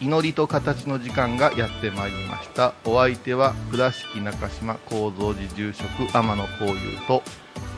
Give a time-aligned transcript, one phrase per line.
[0.00, 2.74] 祈りと形の時間がやってまいりました。
[2.84, 6.74] お相手は倉敷中島幸三寺住職天野幸雄
[7.06, 7.22] と。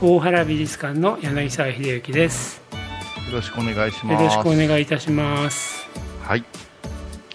[0.01, 2.63] 大原美術館の柳沢秀幸です。
[3.29, 4.23] よろしくお願いします。
[4.23, 5.87] よろしくお願いいたします。
[6.23, 6.45] はい。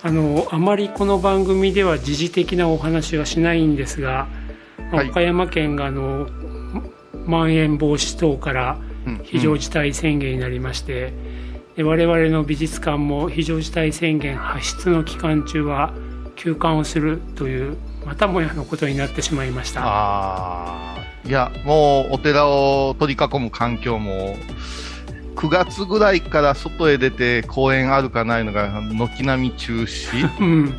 [0.03, 4.27] あのあまりこの番組では時事的なお話はしないんですが、
[4.91, 5.09] はい。
[5.09, 6.27] 岡山県があの
[7.25, 9.21] まん延防止等からうん。
[9.23, 11.13] 非常事態宣言になりまして、
[11.75, 15.93] で我々の美術館も非常事態宣言発出の期間中は
[16.35, 19.81] 休館をするというまたもやのことになってしまいました。
[21.23, 24.35] いやもうお寺を取り囲む環境も
[25.35, 30.29] 9月ぐらいから外へ出て公園あるかないのが軒並み中止。
[30.39, 30.73] うん。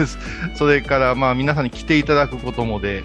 [0.56, 3.04] それからまあ皆さんに来ていただくこともで、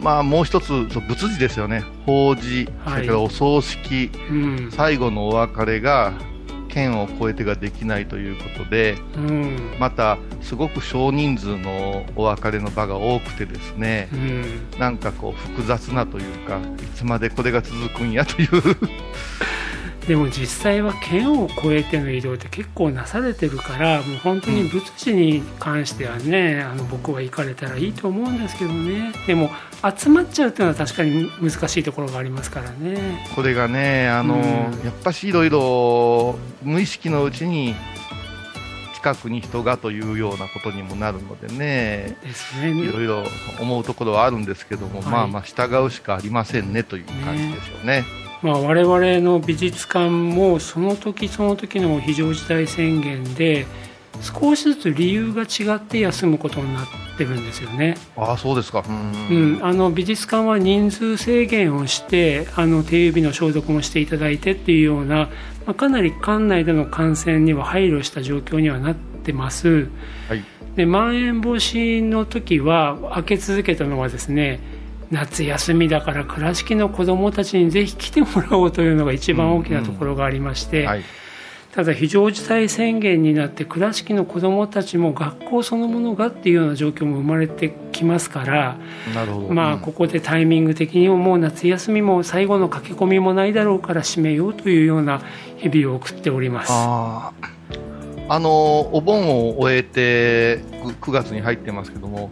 [0.00, 1.82] まあもう一つ、そう仏事ですよね。
[2.04, 2.94] 法事、はい。
[2.94, 4.70] それからお葬式、うん。
[4.70, 6.12] 最後のお別れが、
[6.68, 9.76] 県を越えてができないということで、うん。
[9.78, 14.78] また、すごく少人数のお別れの場が多くてですねう、ん。
[14.78, 16.60] なんかこう複雑なというか、い
[16.94, 18.48] つまでこれが続くんやという、
[20.06, 29.12] でも実際は県を越えての移動って結構なされてるからもう本当に仏事に関してはね、あの僕は行かれたらいいと思うんですけどね。
[29.26, 29.50] でも
[29.98, 33.26] 集まっちゃうっていうのは確かに難しいところがありますからね。
[33.34, 34.42] これがね、あの、うん。
[34.42, 37.74] やっぱしいろいろ無意識のうちに
[38.94, 42.70] 近くに人がというようなことにもなるのでね、ですね。
[42.70, 43.24] いろいろ
[43.60, 45.10] 思うところはあるんですけども、はい。
[45.10, 48.04] まあまあ従うしかありませんねという感じでしょうね。
[48.42, 53.66] まあ、我々の美術館もその時その時の非常事態宣言で
[54.20, 56.86] 少しずつ理由が違って休むことになっ
[57.18, 57.96] てるんですよね。
[58.16, 58.84] ああ、そうですか。
[58.88, 65.28] うんうん、あの美術館は人数制限をしてあの手指の消毒もしていただいてっていうような、
[65.66, 69.88] まあ、かなり館内での感染には配慮した状況にはなってます
[70.28, 70.44] はい。
[70.76, 74.60] でまん延防止の時は開け続けたのはですね
[75.10, 81.04] 夏休みだから倉敷の子どもたちにぜひ来てもらおうというのが一番大きなところがありまして、はい。
[81.76, 88.78] ただ非常事態宣言になって倉敷の子どもたちも学校そのものがっていうような状況も生まれてきますから
[89.14, 89.52] なるほど。
[89.52, 95.20] まあ、うんここでタイミング的にももう夏休みも最後の駆け込みもないだろうから締めようというような
[95.58, 96.72] 日々を送っております。
[98.28, 100.64] あの、お盆を終えて
[100.98, 102.30] く9月に入ってますけども、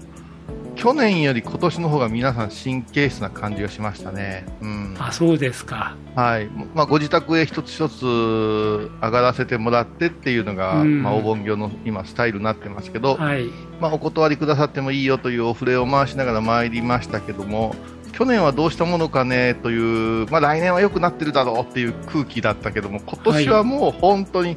[0.77, 4.45] 去年より今年の方が皆さん神経質な感じがしましたね。
[4.61, 4.97] うん。
[4.99, 5.97] あそうですか。
[6.15, 6.49] はい。
[6.75, 13.47] まあ、ご自宅へ一つ一つ上がらせてもらってっていうのが、うんまあ、お盆業の今スタイルになってますけど、はい。
[13.81, 17.75] まあ、お断りくださってもいいよというお触れを回しながら参りましたけども、
[18.13, 24.57] 去年はどうしたものかねという、まあ、来年は良くなってるだろうっていう空気だったけども、今年はもう本当に、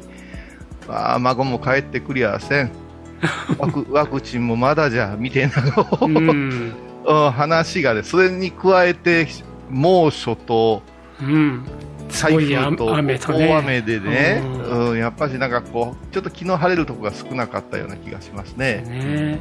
[0.88, 2.87] ああ孫も帰ってくりゃせん。
[3.58, 9.26] ワクワクチンもまだじゃ、みたいな話がね、それに加えて、
[9.70, 10.82] 猛暑と、
[11.20, 11.64] うん。
[12.08, 18.82] 台風と大雨でね、ううん、やっぱしなんかこう、ちょっと昨日晴れるところが少なかったような気がしますね。
[18.88, 19.38] ね。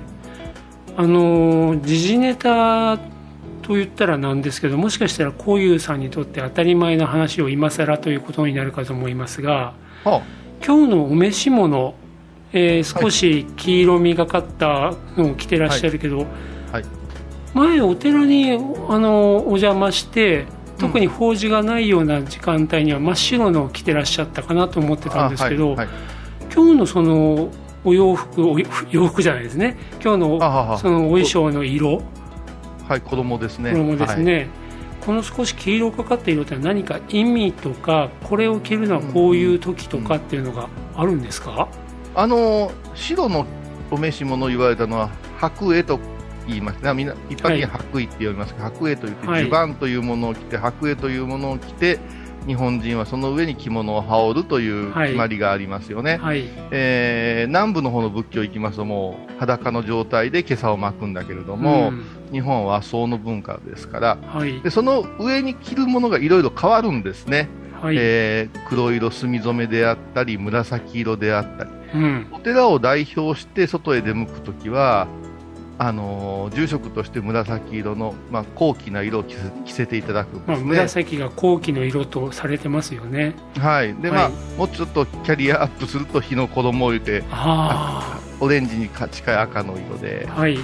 [0.97, 2.97] あの時事ネタ
[3.61, 9.73] と言ったらなんですけどもしかしたらこういうさんにとって当たり前の話を今更ということになるかと思いますが
[10.03, 10.23] は
[10.65, 11.93] 今日のお召し物、
[12.53, 16.25] えー少し黄色みがかったのを着てらっしゃるけど、
[16.71, 16.85] はい。
[17.53, 18.57] 前お寺にあ
[18.99, 20.45] のお邪魔して
[20.77, 25.77] 特に法事がないような時間帯には真っ白のを着てらっしゃったかなと思ってたんですけど、あはい。
[25.77, 25.87] はい
[26.53, 27.51] 今日のその
[27.83, 29.77] お洋服お洋服じゃないですね。
[30.03, 32.01] 今日のそのお衣装の色。
[32.87, 33.73] はい、子供ですね。
[33.73, 34.47] 衣ですね、はい。
[35.05, 41.67] この少し黄色かかった色って何か意味とかこれを着るのはこういう時とかっていうのがあるんですか、
[42.17, 43.45] あの白の
[43.91, 45.99] お召し物言われたのは白衣と
[46.47, 49.43] 言いまして、みんな一般的に白衣って呼びますけど、白衣といって、はい。
[49.43, 51.99] 襦袢というものを着て、白衣というものを着て、
[52.47, 55.09] 日本人はその上に着物を羽織るというはい。
[55.09, 56.17] 決まりがありますよね。
[56.17, 56.45] はい。
[56.71, 62.05] えー南部の方の仏教行きますと、もう裸の状態で袈裟を巻くんだけれども、うん。
[62.31, 64.59] 日本は僧の文化ですから、はい。
[64.61, 67.47] でその上に着るものがいろいろ変わるんですね、
[67.81, 72.27] はい、えー黒色墨染めであったり、紫色であったり、うん。
[72.31, 75.07] お寺を代表して外へ出向くときは、
[75.79, 80.57] あのー住職として紫色の、まあ、高貴な色を着せ着せていただくんまあ。
[80.57, 83.35] 紫が後期の色とされてますよね。
[83.59, 83.93] はい。
[83.95, 90.27] で、まあはい、もうちょっとキャリアアップすると日の子供を言うて、あオレンジに近い赤の色で。
[90.29, 90.57] あ、はい。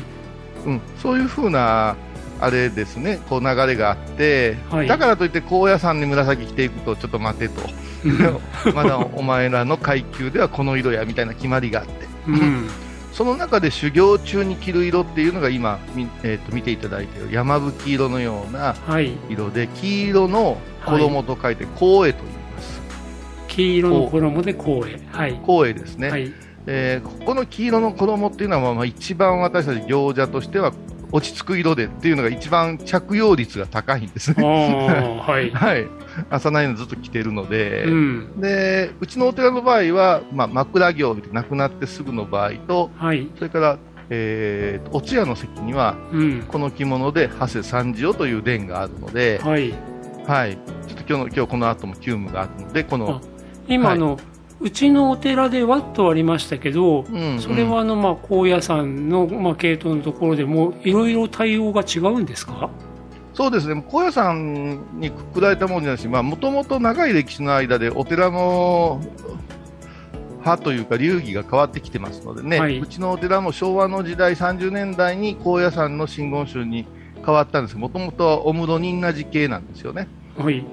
[0.65, 1.95] うん、そういうふうな、
[2.43, 4.87] あれですね、こう流れがあって、はい。
[4.87, 7.61] だからといって高野山に紫着ていくと、ちょっと待てと。
[8.75, 11.91] まだお前らの階級ではこの色やみたいな決まりがあって、
[12.27, 12.69] うん。
[13.13, 19.13] その中で修行中に着る色っていうのが今、みえー、と見ていただいている山吹色のようなはい。
[19.29, 22.81] 色で、黄色の衣と書いて光栄と言います。
[23.47, 24.99] 黄色の衣で光栄。
[25.13, 25.39] はい。
[25.45, 26.09] 光栄ですね。
[26.09, 26.33] はい。
[26.65, 30.73] えーここの黄色の衣っていうのは、まあまあ、一番私たち行者としては
[31.13, 35.21] 落ち着く色でっていうのが一番着用率が高いんですあね。
[35.21, 35.51] あ はい。
[35.51, 35.85] はい。
[36.31, 38.41] 朝ないのずっと着てるので、うん。
[38.41, 43.27] で、うちのお寺の場合は、まあ、枕行で亡くなってすぐの場合と、はい。
[43.37, 43.77] それから、
[44.09, 46.43] えーお通夜の席には、うん。
[46.47, 49.71] この着物で長谷三次という伝があるので、はい。
[50.25, 50.57] はい。
[50.87, 53.21] ちょっと今日の、今日この後も急務があるので、この、
[53.67, 53.99] 今、はい
[54.63, 62.69] うちのお寺でワットありましたけど、うんそれはあの、まあ、高野山の、まあ、系統のところでもいろいろ対応が違うんですか？
[63.33, 69.01] そうですね、高野山にくくられたものじゃないし、もともと長い歴史の間でお寺の
[70.39, 72.79] 派というか流儀が変わってきてますのでね、はい。
[72.79, 76.85] うちのお寺も昭和の時代30年代に高野山の真言宗に
[77.25, 77.77] 変わったんです。
[77.77, 80.07] もともとはお室仁和寺系なんですよね。
[80.37, 80.63] はい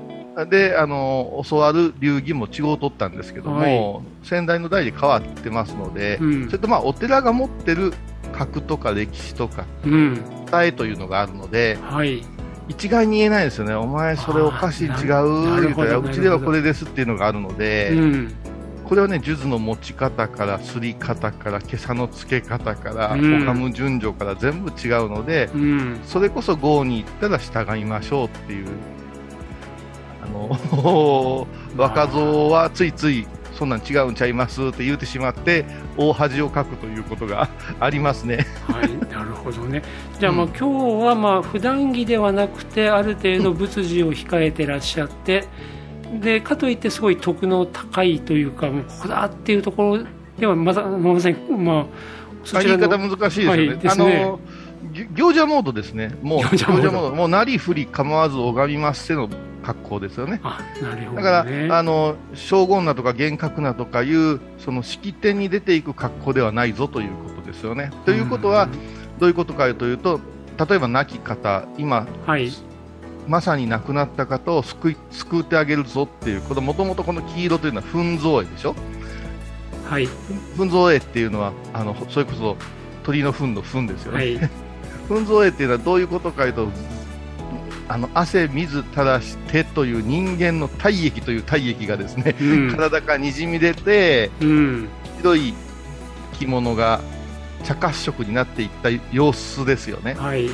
[0.46, 3.58] で、あの、教わる流儀も違うを取ったんですけども、
[3.94, 4.26] はい。
[4.26, 6.46] 先代の代で変わってますので、うん。
[6.46, 7.92] それとまあお寺が持ってる
[8.32, 10.14] 格とか歴史とかうん。
[10.50, 12.22] 伝えというのがあるので、はい。
[12.68, 15.44] 一概に言えないですよね、お前それおかしい、違なう、
[15.74, 18.34] 言ううちではこれですっていうのがあるので、うん。
[18.84, 23.42] これはね、数珠の持ち方から、すり方から、今朝の付け方から、うん。
[23.42, 26.00] おかむ順序から全部違うので、うん。
[26.04, 28.70] それこそ郷に行ったら従いましょうっていう、あ
[30.30, 31.46] の、
[31.76, 35.64] 若造はついつい、そんなん違うんちゃいますって言うてしまって、
[35.96, 37.48] 大恥をかくということが
[37.80, 38.46] ありますね。
[38.66, 39.82] はい、なるほどね。
[40.18, 45.44] じゃあ、まあ、うん今日は、まあ、普段着ではなくて、ある程度仏事を控えてらっしゃって。
[46.20, 50.04] で、かといって、すごい徳の高いというか、もうここだっていうところ
[50.38, 51.86] では、まだ、ません、まあ。
[52.44, 53.68] そちらの言い方難しいですよね。
[53.68, 54.40] はいですねあの
[54.92, 56.16] ぎ行者モードですね。
[56.22, 59.28] もう行者モードもうなりふり構わず拝みますせの
[59.74, 60.40] 格好ですよね。
[60.42, 61.68] あ、なるほど、だから、ね。
[61.70, 67.90] あの荘厳なとか厳格なとかいうその式典に出ていく格好ではないぞということですよね。
[68.04, 68.68] ということは、
[69.18, 70.20] どういうことかというと、
[70.68, 72.50] 例えば亡き方、今うん、はい、
[73.28, 78.74] まさに亡くなった方を救い救ってあげるぞっていう、このもともとこの黄色というのは糞造絵でしょ？
[79.88, 80.08] はい、
[80.56, 82.56] 糞造絵っていうのはあのそれこそ
[83.04, 84.18] 鳥の糞の糞ですよね。
[84.18, 84.50] はい、
[85.08, 86.68] 糞造絵っていうのはどういうことかというと、
[87.90, 95.54] あの汗水垂らしてという人間の体液という体液がですね、うん、体からにじみ出て、うん、白い
[96.38, 97.00] 着物が
[97.64, 100.14] 茶褐色になっていった様子ですよね。
[100.14, 100.48] はい、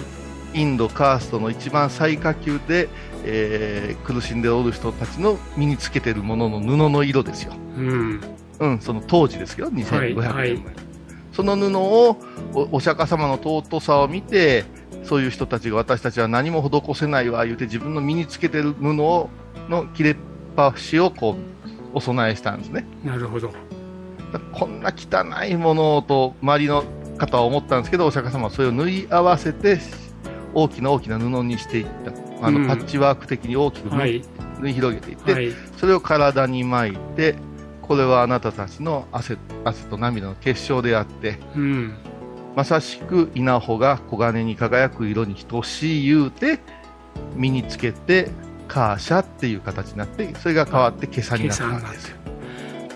[0.54, 2.88] インドカーストの一番最下級で、
[3.24, 7.52] えー苦しんでおる人たちの身につけているものの布の色ですよ。
[7.76, 8.20] うん、
[8.60, 10.28] うん、その当時ですよ、2500年前。
[10.28, 10.86] はいはい
[11.36, 12.16] その布を
[12.54, 14.64] おお釈迦様の尊さを見て、
[15.06, 19.30] そういう人たちが私たちは何も施せないわ、言うて自分の身につけてる布を
[19.68, 20.16] の切れっ
[20.56, 21.36] 端をこう
[21.94, 22.86] お供えしたんですね。
[23.04, 23.52] なるほど。
[24.52, 26.84] こんな汚いものと周りの
[27.16, 29.78] 方は思ったんですけど、お釈迦様はそれを縫い合わせて
[30.52, 32.46] 大きな大きな布にしていった。
[32.46, 34.22] あの、うんパッチワーク的に大きく縫,、はいい、
[34.60, 37.34] 縫い広げていって、はい、それを体に巻いて、
[37.80, 41.94] これはあなたたちの汗汗と涙の結晶であって、うん、
[42.56, 46.58] まさしく稲穂が黄金に輝く色に等しい言うて、
[47.34, 48.30] 身につけて、
[48.66, 52.16] カーシャっていう形になって、それが変わって今朝になったわけですよ。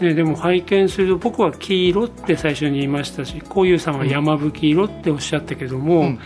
[0.01, 6.19] ね、でも拝見すると僕は黄色って最初に言いましたしこういうさんは山吹色っておっしゃったけども、うん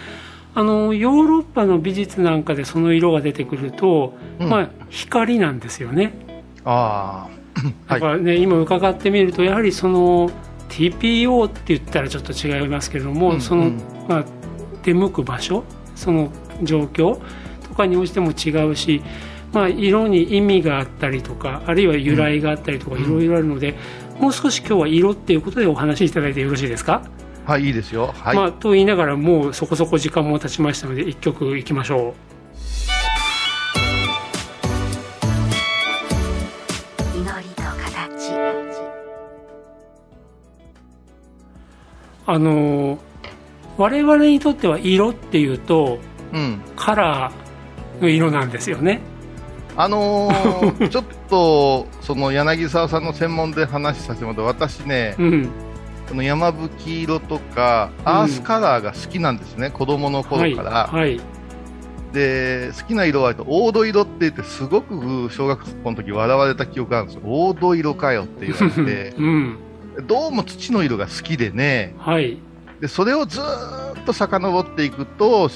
[0.56, 6.12] あのヨーロッパの美術なんかでその色が出てくると、うんまあ、光なんですよね
[6.64, 7.28] あ
[7.88, 8.00] あ、はい。
[8.00, 10.30] だからね、今伺ってみるとやはりその
[10.68, 14.24] TPO って言ったらちょっと違いますけれども、うんその、うんまあ、
[14.82, 16.30] 出向く場所その
[16.62, 17.20] 状況
[17.68, 19.02] とかに応じても違うし、
[19.52, 23.76] まあ、色に意味があったりとかあるいは由来があったりとかいろいろあるので、
[24.18, 27.02] もう少し今日は色っていうことでお話しいただいてよろしいですか、
[27.44, 28.12] はい、いいですよ。
[28.14, 28.36] はい。
[28.36, 32.33] まあ、と言いながらもうそこそこ時間も経ちましたので1曲いきましょ祈
[42.26, 42.98] あの
[43.76, 45.98] 我々にとっては色っていうと
[46.32, 46.60] うん。
[46.76, 49.00] カラーの色なんですよね
[49.76, 55.48] あのー ちょっと、その柳沢さんの専門で話させてもらって、私ね、うん
[56.08, 60.70] この山吹色とか、アースカラーが好きなんですね、子供の頃から。
[60.86, 61.20] はい、はい、
[62.12, 67.54] で、好きな色は黄土色って言って、すごく小学校の時笑われた記憶があるんですよ。
[67.54, 69.58] 黄土色かよって言われて、 うん
[70.02, 72.38] どうも土の色が好きでね、はい。
[72.80, 75.48] でそれをずーっと遡っていくと、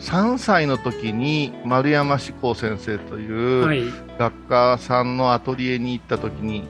[0.00, 3.82] 3歳の時に丸山志功先生という、はい。
[4.18, 6.64] 学家さんのアトリエに行った時に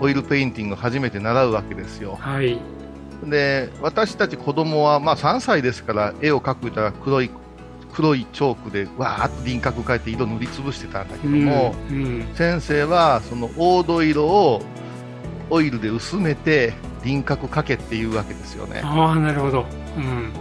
[0.00, 2.16] オイルペインティングを初めて習うわけですよ。
[2.20, 2.58] はい。
[3.24, 7.30] で私たち子供はまあ3歳ですから絵を描くたら黒い
[7.92, 12.28] 黒いチョークでわーっと輪郭描いて色塗りつぶしてたんだけども、うん。
[12.34, 14.62] 先生はその黄土色を
[15.50, 16.74] オイルで薄めて
[17.04, 18.80] 輪郭描けっていうわけですよね。
[18.84, 20.32] ああなるほど、うん、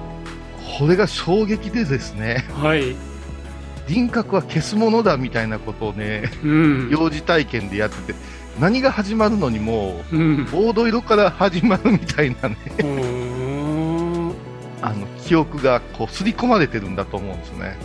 [0.79, 2.95] これが衝撃でですねはい、
[3.87, 6.89] 輪郭は消すものだみたいなことをねうん。
[6.89, 8.19] 幼児体験でやってて
[8.59, 10.45] 何が始まるのにもううん。
[10.47, 12.57] 黄土色から始まるみたいなね。
[14.81, 17.77] あの記憶がこう刷り込まれてるんだと思うんですね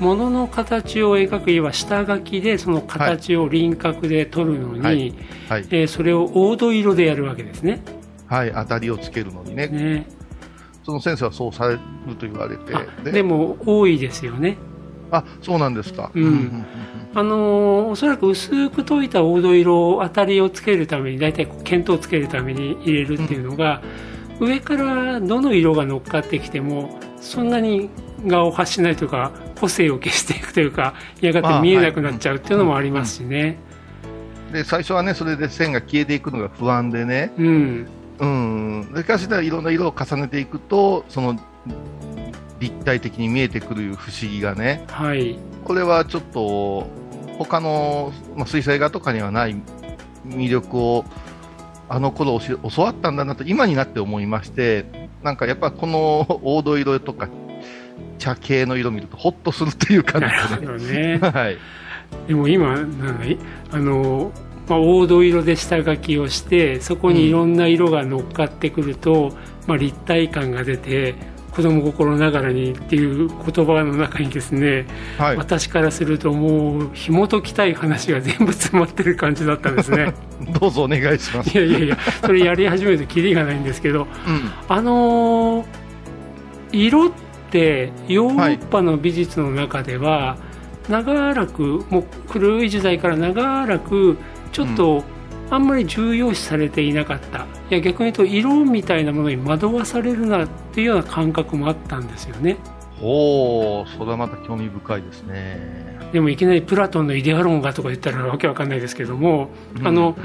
[0.00, 5.14] 物の形を描くいわ下書きでその形を輪郭で取るのに、はい。
[5.48, 7.82] はい、えーそれを黄土色でやるわけですね。
[8.26, 9.68] はい、当たりをつけるのにね。
[9.68, 10.06] ね。
[10.84, 11.80] その先生はそうされる
[12.18, 12.74] と言われて。
[12.74, 14.56] あでも多いですよね。
[15.10, 16.24] あそうなんですか、うん。
[16.24, 16.64] うん
[17.14, 23.82] あのーおそらく薄く溶いた黄土色を当たりをつけるために大体見当をつけるために入れるっていうのが、
[24.40, 27.90] 上からどの色が乗っかってきてもそんなに
[28.28, 29.30] 顔を発しないというか
[29.62, 33.58] 個性を消していくというかやがて見えなくなっちゃうっていうのもありますしね。
[34.52, 37.32] で最初はねそれで線が消えていくのが不安でね。
[37.38, 37.88] うん。
[38.18, 38.92] うん。
[38.92, 41.38] でかしらいろんな色を重ねていくとその
[42.58, 44.84] 立体的に見えてくる不思議がね。
[44.88, 45.38] はい。
[45.64, 46.88] これはちょっと
[47.38, 49.54] 他の、まあ、水彩画とかにはない
[50.26, 51.04] 魅力を
[51.88, 57.28] あの頃教わったんだなと今になって思いましてなんかやっぱこの 黄土色とか
[58.22, 61.18] 茶系の色見るとほっとするっていう感じでどね。
[61.18, 61.18] ね。
[61.18, 61.58] はい。
[62.28, 63.36] でも今なんだい？
[63.72, 64.30] あの、
[64.68, 69.36] まあ、黄土色で下書きをしてそこにいろんな色が乗っかってくると、
[69.66, 71.16] まあ、立体感が出て
[71.50, 74.86] 子供心ながらにっていう言葉の中にですね、
[75.18, 75.36] はい。
[75.36, 80.14] 私からするともう紐解きたい話が全部詰まってる感じだったんですね
[80.60, 81.58] どうぞお願いします。
[81.58, 84.08] いやいやいやそれやり始めるとキリがないんですけどうん。
[84.68, 85.82] あのー
[86.74, 90.36] 色ってヨーロッパの美術の中では
[90.88, 94.18] 長らくもう古い時代から長らく
[94.52, 95.04] ちょっと
[95.50, 97.40] あんまり重要視されていなかった、
[97.70, 102.56] いや逆に言うと色みたいなものに惑わされるなっていうような感覚もあったんですよね。
[103.02, 105.98] おー、それはまた興味深いですね。
[106.12, 109.50] でもいきなりプラトンのイデア論がとか言ったらわけわかんないですけども、
[109.84, 110.16] あの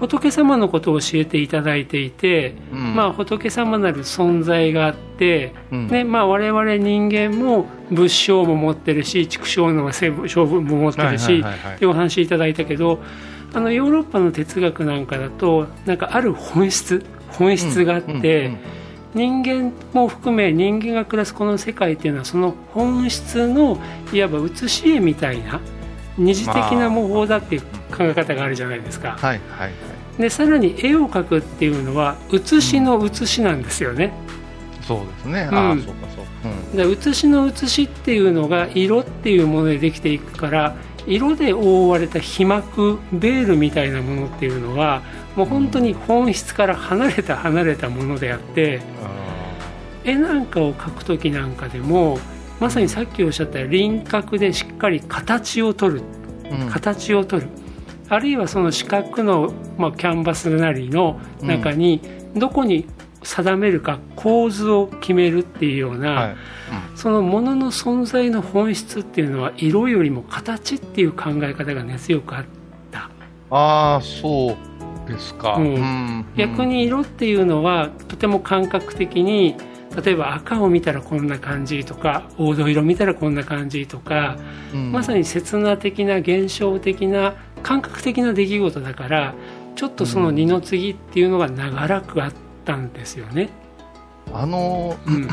[0.00, 13.00] 仏様のことを教えていただいていて、うん、まあ、仏様なる存在があって、うんねまあ、我々人間も仏性も持ってるし畜生の性性分も持ってるし、はいはいお話いただいたけど
[13.52, 18.52] あのヨーロッパの哲学なんかだとなんかある本質本質があって、
[19.14, 23.78] 人間も含め人間が暮らすこの世界っていうのはその本質の
[24.12, 25.60] いわば写し絵みたいな
[26.16, 29.12] 二次的な模倣だっていう考え方があるじゃないですか。
[29.12, 29.72] はいはいはい。
[30.20, 34.12] でさらに絵を描くっていうのは写しの写しなんですよね。
[34.82, 35.48] そうですね。
[35.50, 36.24] うんああ、そうかそう。
[36.72, 36.76] うん。
[36.76, 45.02] で写しの写しっていうのが色っていうものでできていくから色で覆われた皮膜ベールみたいなものっていうのは
[45.36, 48.80] もう本当に本質から離れた離れたものであって
[50.04, 52.18] 絵なんかを描く時なんかでも
[52.58, 56.02] まさにさっきおっしゃった輪郭でしっかり形を取る
[56.50, 57.48] うん形を取る
[58.10, 62.00] あるいはその四角の、まあ、キャンバスなりの中に
[62.34, 62.86] どこに
[63.22, 66.36] 定めるか構図を決めるっていうような、はい。
[66.96, 72.44] そのものの存在の本質っていうのは色よりも形っていう考え方が根強くあっ
[72.90, 73.10] た。
[73.50, 74.56] ああ、そ
[75.06, 75.54] うですか。
[75.54, 75.74] うん。
[75.74, 76.26] ん。
[76.36, 79.56] 逆、に色っていうのはとても感覚的に
[79.96, 84.36] 例えば赤を見たらこんな感じとか黄土色見たらこんな感じとか、
[84.72, 84.92] うん。
[84.92, 89.34] まさに刹那的な現象的な感覚的な出来事だから
[89.74, 92.32] ちょっとその二の次っていうのが長らくあっ
[92.64, 93.50] たんですよね。
[94.32, 95.28] あのうん。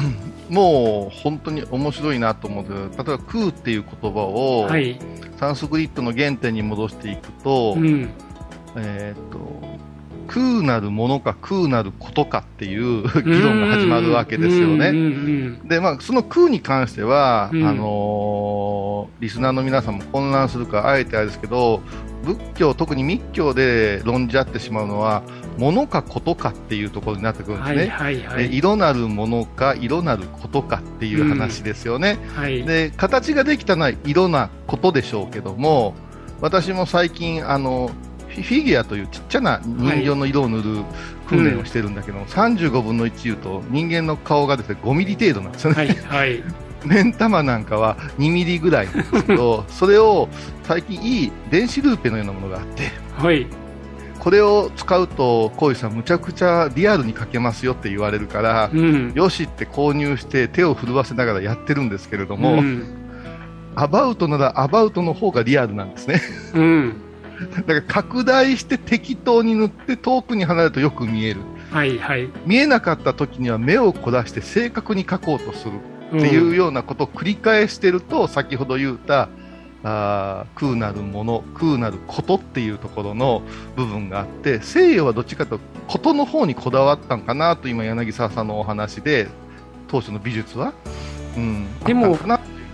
[0.50, 4.98] もう本当に面白いなと思う例えば「空」っていう言葉をはい、
[5.38, 8.10] サンスクリットの原点に戻していくと,、うん。
[8.76, 9.77] えー、と
[10.28, 14.90] 空なるものか空なることかっていう議論が始まるわけですよね。
[14.90, 15.00] うんう
[15.64, 17.64] んでまあ、その空に関しては、うん。
[17.64, 18.88] あのー
[19.20, 21.82] リスナーの皆さんも混乱するからあえてあれですけど
[22.24, 25.24] 仏教特に密教で論じ合ってしまうのは
[25.58, 27.88] 物かことかっていうところになってくるんですね。
[27.88, 32.64] はいはい色なるものか色なることかっていう話ですよね、はい。
[32.64, 35.96] で形ができたのは色なことでしょうけども
[36.42, 37.90] 私も最近あの
[38.44, 40.84] フィギュアというちっちゃな人形の色を塗る
[41.28, 46.44] 訓練をしてるんだけども、35分の1言うと人間の顔がですね5ミリ程度なんですよね、はいはい。
[46.86, 50.30] 目ん玉なんかは2ミリぐらいなんですけど それを
[50.64, 53.48] 最近いい電子ルーペのようなものがあってはい。
[54.20, 59.14] これを使うとこういうさんむちゃくちゃリアルに描けますよって言われるから、うん。
[59.16, 62.84] よしって購入して手を震わせながらやってるんですけれども、うん。
[63.76, 66.22] アバウトならアバウトの方がリアルなんですね。
[66.56, 67.07] うん
[67.56, 71.42] だから拡大して適当に塗って遠くに離れるとよく見える。
[71.72, 72.30] はいはい。
[72.46, 75.74] 見えなかった時には目を凝らして正確に描こうとする
[76.18, 79.30] っていうようなことを繰り返してると、先ほど言った
[79.84, 83.42] あー空なるもの、空なることっていうところの
[83.76, 89.28] 部分があって、西洋はどっちかというと、ことの方にこだわったんかなと今、柳沢さんのお話で、
[89.88, 90.74] 当初の美術は、
[91.38, 92.18] うん、でも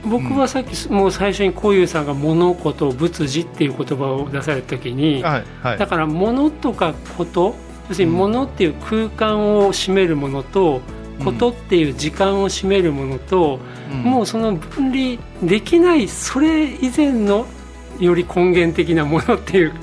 [0.05, 5.77] 僕はさっきもう最初にこういうさんが物事仏事っていう言葉を出された時にはいはい。
[5.77, 7.55] だから物とかこと
[7.89, 10.81] 要するに物っていう空間を占めるものと
[11.23, 13.59] ことっていう時間を占めるものと
[13.91, 14.03] うん。
[14.03, 17.45] もうその分離できないそれ以前の
[17.99, 19.73] より根源的なものっていう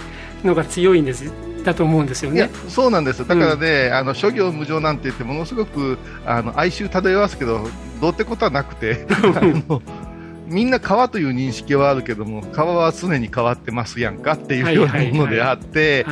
[0.45, 1.31] のが強いんです
[1.65, 2.51] だと思うんですよね。
[2.69, 7.69] そうなんです、だからね、あの諸行無常なんて言って、ものすごくあの哀愁漂わすけど、
[8.01, 9.83] どうってことはなくて、 あの
[10.51, 16.05] みんな川という認識はあるけども、川は常に変わってますやんかっていうようなものであって、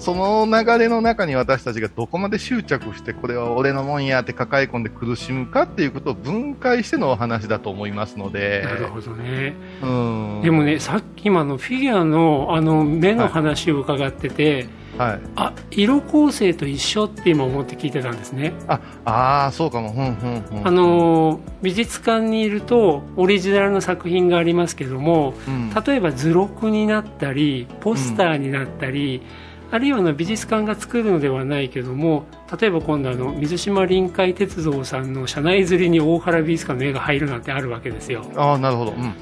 [0.00, 9.54] その流れの中に私たちがどこまで執着して、これは俺のもんやって抱え込んで苦しむかっていうことを分解してのお話だと思いますので、なるほどね。
[9.82, 10.40] うん。
[10.42, 18.52] でもね、さっき今のフィギュアのあの目の話を伺ってて、はい、あ色構成と一緒って今思って聞いてたんですね。
[18.68, 25.70] ああー、そうかも、うんうんうん、あの美術館にいるとオリジナルの作品がありますけどもうん。
[25.84, 29.22] 例えば図録になったりポスターになったり、
[29.70, 32.26] あるいはあの美術館が作るのではないけども
[32.60, 38.24] 例えば今度あの水島臨海鉄道さんの車内釣りに大原美術館の絵が入るなんてあるわけですよ。
[38.36, 39.12] ああ、なるほど、うん。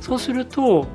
[0.00, 0.86] そうすると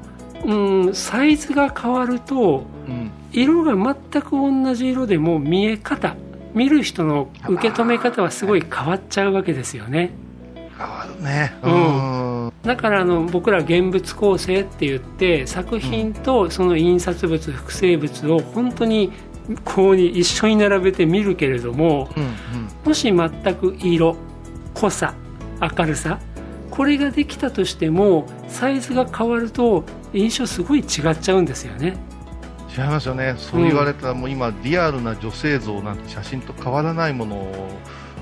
[0.44, 0.54] う
[0.90, 6.16] んサイズが変わるとうん色が全く同じ色でも見え方
[6.54, 10.12] 見る人の受け止め方はすごい変わっちゃうわけですよね。
[10.78, 11.54] 変わるね。
[11.62, 12.54] ううんん。
[12.64, 19.12] だからあの僕ら現物構成って言って作品とその印刷物複製物を本当に
[19.66, 22.70] こうに一緒に並べて見るけれどもうん。
[22.86, 24.16] もし全く色
[24.76, 25.14] 濃さ
[25.60, 26.20] 明るさ
[26.70, 31.98] これができたとしてもサイズが変わると印象すごい違っちゃうんですよね。
[32.78, 33.36] 違いますよね。
[33.38, 37.70] そう言われたら、もう今、リアルな女性像なんて写真と変わらないものを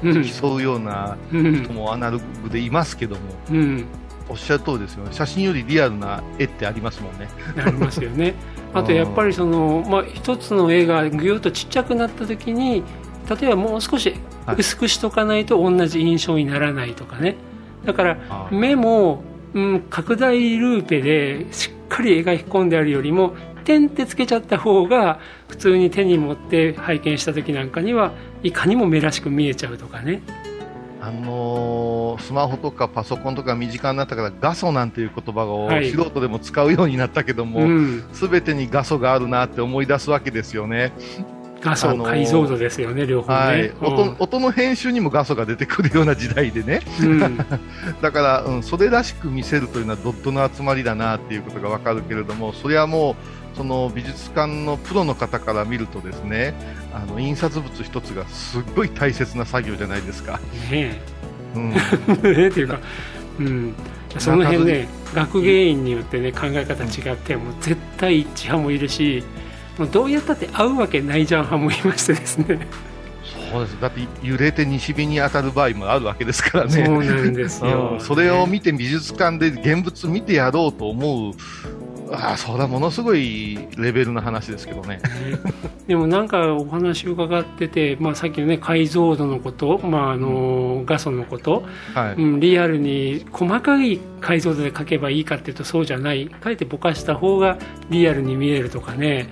[0.03, 3.85] うん競うようなうん人もアナログでいますけども、うん
[4.29, 5.09] おっしゃる通りですよね。
[5.11, 7.27] 写真よりリアルな絵ってありますもんね。
[7.57, 8.35] なりますよね。
[8.73, 12.83] あとやっぱりその、まあ、一つの絵がぐよっとちっちゃくなった時に
[13.29, 17.35] 例えばもう少しはい薄くしとかないと同じ印象にならないとかね
[17.85, 28.11] だからあ目も、うん、拡大ルーペでしっかり描き込んであるよりも点ってつけちゃった方が普通に手に持って拝見した時なんかには
[28.43, 30.21] いかにも目らしく見えちゃうとかね。
[31.01, 40.93] あのースマホとかパソコンとか身近になったから画素なんていう言葉をはい素人でも使うようになったけども、うん、すべてに画素があるなって思い出すわけですよね。
[41.59, 43.37] 画素あのー解像度ですよね、両方ね。
[43.37, 46.79] はい、うん音音の編集にも画素が出てくるような時代でね。
[47.01, 47.37] うん
[48.01, 53.15] だから、うん、それらしく見せるというのはドットの集まりだなっていうことがわかるけれども、それはもう、
[53.55, 56.53] その美術館のプロの方から見るとですね、
[56.93, 60.39] あの印刷物一つがすっごい大切な作業じゃないですか。
[60.71, 61.01] ね
[61.55, 61.73] うん、
[62.23, 62.79] え っていうか、
[63.39, 63.75] うん、
[64.17, 69.23] その辺ね学芸員によってね考え方違ってもう絶対一致派もいるし
[69.77, 72.67] もうどうやったって合うわけないじゃん派もいましてですね。
[73.51, 73.81] そうです。
[73.81, 76.85] だって揺れて西日に当たる場合もあるわけですからね。
[76.85, 77.99] そうなんですよ、うん。
[77.99, 81.33] それを見て美術館で現物見てやろうと思う、
[82.15, 84.97] ああ、それはものすごいレベルの話ですけどね。
[84.97, 85.01] ね
[85.87, 92.21] でもなんかお話伺ってて、まあ、さっきのね解像度のこと、まあ、あの画素のこと、はい。
[92.21, 97.57] うん、リアルに細かい解像度で描けばいいかっていうとそうじゃないかえってぼかした方が
[97.89, 99.27] リアルに見えるとかね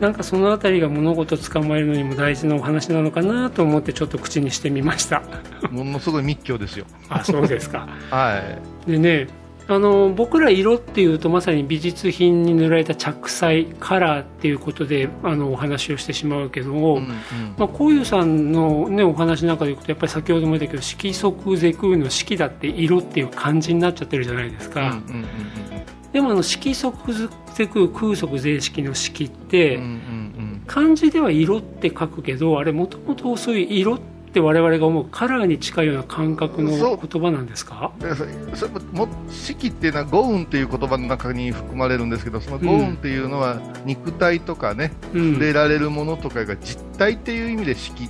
[0.00, 5.22] なんかそのあたりが物事を捕まえるのにも大事なお話なのかなと思ってちょっと口にしてみました
[5.70, 6.86] ものすごい密教ですよ。
[7.08, 8.40] あそうですか は
[8.86, 8.90] い。
[8.90, 17.08] でねあの僕ら色っていうとまさに美術品に塗られた着彩カラーっていうことであのお話をしてしまうけども、うんうん。
[17.56, 25.26] まあ、こういうさんの、ね、お話の中でいくとやっぱり先ほども言ったけど色即是空の色だって色っていう漢字になっちゃってるじゃないですか、うんうんうん
[26.12, 37.92] でもあの色即是空空即是色の色って、うんうんうん漢字では色って書くけどあれもともとそういう色って我々が思うカラーに近いような感覚の言葉なんですか？
[38.14, 38.72] それ
[39.30, 45.32] 四季っていうのは五運っていう言葉の中に含まれるんですけどその五運っていうのは肉体とかね、うん。
[45.34, 48.08] 触れられるものとかが実体っていう意味で四季。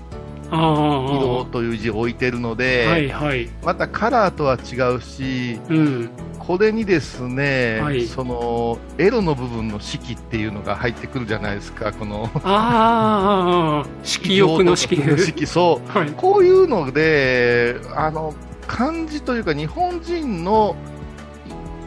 [0.55, 3.49] ああ色という字を置いてるので、はいはい。
[3.65, 6.11] またカラーとは違うしうん
[6.45, 8.05] これにですね、はい。
[8.05, 12.29] そのエロの部分の四季っていうのが入ってくるじゃないですかこの。
[12.43, 15.89] ああ色欲の色色四季そう。
[15.97, 16.11] はい。
[16.11, 18.35] こういうので、あの
[18.67, 20.75] 漢字というか、日本人の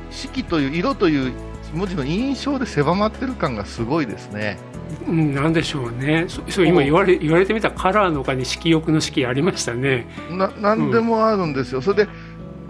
[0.09, 1.33] 四季という色という
[1.73, 4.57] 文字の印象で狭まってる感がすごいですね。
[5.05, 6.27] うん、なんでしょうね。
[6.29, 10.07] そそう今言われ言われてみたらカラーの他に色欲の色ありましたね。
[10.31, 12.09] ななんでもあるんですよ、それで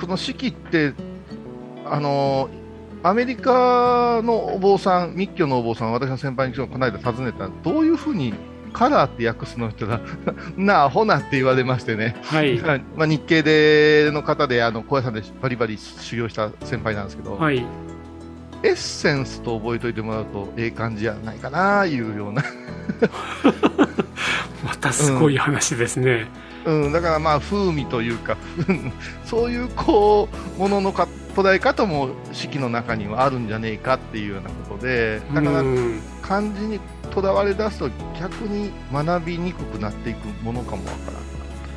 [0.01, 0.93] この四季って
[1.85, 2.49] あの
[3.03, 7.43] アメリカのお坊さん、密教のお坊さん、私の先輩にこの間尋ねた。
[7.43, 8.33] ら、どういうふうに
[8.73, 12.59] カラーって訳すのって言ったら、 なあ、ほなって言われましてね、はい。
[12.95, 17.63] まあ、日系での方で、あの高野山でバリバリ修行した先輩なんですけど、はい。
[18.63, 22.41] エッセンスと覚えておいてもらうと、ええ感じじゃないかないうような、
[24.65, 26.27] またすごい話ですね、
[26.65, 28.35] うん、だからまあ風味というか、
[29.25, 30.91] そういうこうものの
[31.35, 35.99] か捉え方も四季の中にはあるんじゃねえかっていうようなことで、だからうん。
[36.21, 36.79] 漢字に
[37.11, 41.11] とらわれ出すと逆に学びにくくなっていくものかもわか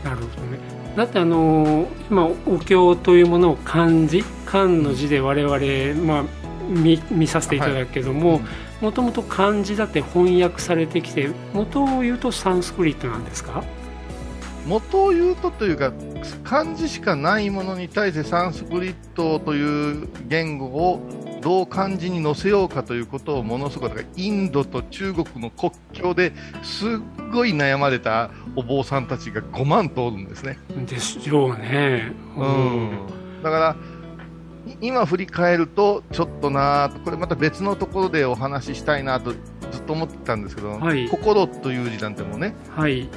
[0.05, 0.15] らん。
[0.17, 0.21] な。
[0.21, 0.59] るほどね。
[0.97, 6.25] だってあのー今お経というものを漢字漢の字で我々、まあ、
[6.69, 8.41] 見見させていただくけども
[8.81, 13.63] もともと漢字だって翻訳されてきて元を言うとサンスクリットなんですか？
[14.69, 15.93] 元を言うとというか
[16.45, 21.01] 漢字しかないものに対してサンスクリットという言語を
[21.41, 26.91] どう漢字に載せようかということをものすごくインドと中国の国境ですっ
[27.33, 30.59] ごい悩まれたお坊さんたちが5万通るんですね。
[30.87, 32.13] でしょうね。
[32.37, 33.07] うん、
[33.43, 33.77] だから
[34.67, 39.39] い今振り返るとちょっとなとこれまた別のところでお話ししたいなとず
[39.81, 41.09] っと思ってたんですけど、はい。
[41.09, 43.09] 心という字なんてもねはい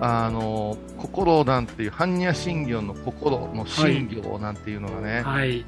[0.00, 5.64] あの心なんていう般若心経の心の心経なんていうのがね、はい。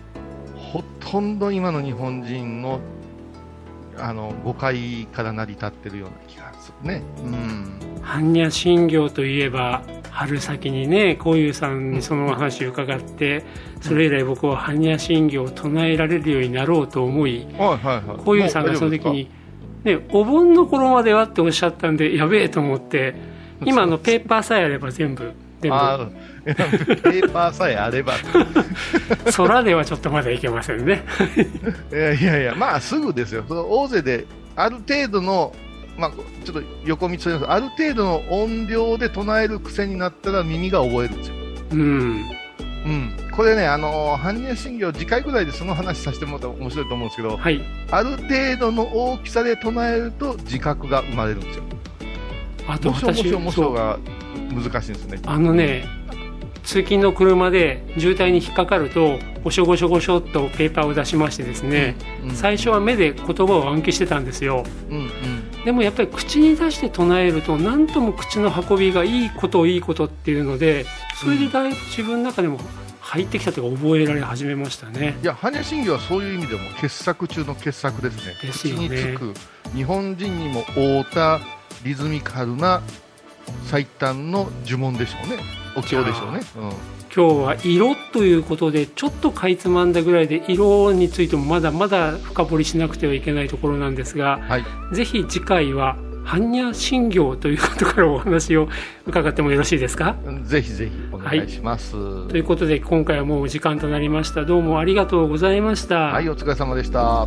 [0.54, 2.80] ほとんど今の日本人の
[3.98, 7.02] あの誤解から成り立ってるような気がするね。
[7.18, 7.80] うん。
[8.02, 13.44] 般若心経といえば春先にねこういうさんにそのお話を伺って
[13.80, 18.24] それ以来僕は般若心経を唱えられるようになろうと思いはいはいはい。
[18.24, 19.30] こういうさんがその時に、
[19.84, 23.14] ね、お盆の頃まではっておっしゃったんでやべえと思って
[23.66, 28.14] 今あのペーパーさえあれば全部全あ部ーペーパーさえあれば。
[29.36, 31.04] 空ではちょっとまだいけませんね。
[31.92, 35.54] いやいやいや、まあすぐですよ、その大勢である程度の、
[35.98, 36.10] まあ、
[36.44, 41.34] ちょっと横道といいますある程度の音量で唱える癖になったら耳が覚えるんですよ。
[41.72, 42.24] うん。
[42.82, 47.60] うん、これね、あの般若心経、次回ぐらいでその話させてもらったら面白いと思うんですけど、はい。
[47.90, 51.64] ある程度の大きさで唱えると自覚が生まれるんですよ。
[52.70, 53.98] あと私ょもしょが
[54.52, 55.20] 難しいんですね。
[55.26, 55.84] あのね
[56.62, 62.30] 通勤の車で渋滞に引っかかるとごしょごしょごしょっとペーパーを出しましてですね、うん。
[62.30, 64.64] 最初は目で言葉を暗記してたんですよ。
[64.90, 65.64] うんうん。
[65.64, 72.58] でもやっぱり口に出して唱えると何とも口の運びがいいこといいことっていうのでそれでだいぶ自分の中でも
[73.00, 75.18] 入ってきたというか覚えられ始めましたね。
[75.22, 78.34] いや、般若心経はそういう意味でも傑作中の傑作ですね。
[78.40, 78.88] ですよね。
[78.88, 79.34] 口につく、
[79.74, 81.40] 日本人にも合うた
[81.84, 82.82] リズミカルな
[83.64, 85.42] 最短の呪文でしょうね。
[85.76, 86.40] お経でしょうね。
[87.14, 94.64] 今日は色ということでちょっとかいつまんだぐらいで色についてもまだまだ深掘りしなくてはいけないところなんですがうん、はい。
[94.92, 98.68] ぜひ次回は般若心経ということからお話を
[99.06, 100.14] 伺ってもよろしいですか？
[100.44, 101.92] ぜひぜひお願いします。
[102.28, 107.26] ということで今回はもうお時間となりましたどうもありがとうございました、はい、お疲れ様でした。